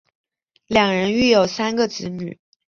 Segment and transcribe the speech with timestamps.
[0.65, 2.39] 两人育有三个子女。